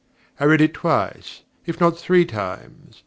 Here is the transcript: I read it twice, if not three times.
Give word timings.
I 0.39 0.45
read 0.45 0.61
it 0.61 0.73
twice, 0.73 1.43
if 1.67 1.79
not 1.79 1.95
three 1.95 2.25
times. 2.25 2.99